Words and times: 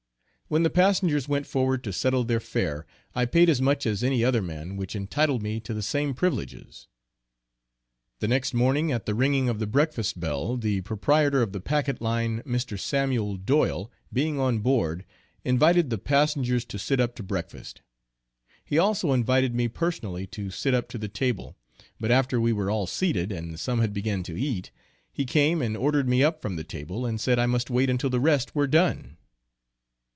When 0.53 0.63
the 0.63 0.69
passengers 0.69 1.29
went 1.29 1.47
forward 1.47 1.81
to 1.85 1.93
settle 1.93 2.25
their 2.25 2.41
fare 2.41 2.85
I 3.15 3.23
paid 3.23 3.47
as 3.47 3.61
much 3.61 3.85
as 3.85 4.03
any 4.03 4.21
other 4.21 4.41
man, 4.41 4.75
which 4.75 4.97
entitled 4.97 5.41
me 5.41 5.61
to 5.61 5.73
the 5.73 5.81
same 5.81 6.13
privileges. 6.13 6.89
The 8.19 8.27
next 8.27 8.53
morning 8.53 8.91
at 8.91 9.05
the 9.05 9.15
ringing 9.15 9.47
of 9.47 9.59
the 9.59 9.65
breakfast 9.65 10.19
bell, 10.19 10.57
the 10.57 10.81
proprietor 10.81 11.41
of 11.41 11.53
the 11.53 11.61
packet 11.61 12.01
line, 12.01 12.41
Mr. 12.41 12.77
Samuel 12.77 13.37
Doyle, 13.37 13.89
being 14.11 14.41
on 14.41 14.59
board, 14.59 15.05
invited 15.45 15.89
the 15.89 15.97
passengers 15.97 16.65
to 16.65 16.77
sit 16.77 16.99
up 16.99 17.15
to 17.15 17.23
breakfast. 17.23 17.81
He 18.65 18.77
also 18.77 19.13
invited 19.13 19.55
me 19.55 19.69
personally 19.69 20.27
to 20.27 20.49
sit 20.51 20.73
up 20.73 20.89
to 20.89 20.97
the 20.97 21.07
table. 21.07 21.55
But 21.97 22.11
after 22.11 22.41
we 22.41 22.51
were 22.51 22.69
all 22.69 22.87
seated, 22.87 23.31
and 23.31 23.57
some 23.57 23.79
had 23.79 23.93
began 23.93 24.21
to 24.23 24.37
eat, 24.37 24.71
he 25.13 25.23
came 25.23 25.61
and 25.61 25.77
ordered 25.77 26.09
me 26.09 26.21
up 26.21 26.41
from 26.41 26.57
the 26.57 26.65
table, 26.65 27.05
and 27.05 27.21
said 27.21 27.39
I 27.39 27.45
must 27.45 27.69
wait 27.69 27.89
until 27.89 28.09
the 28.09 28.19
rest 28.19 28.53
were 28.53 28.67
done. 28.67 29.15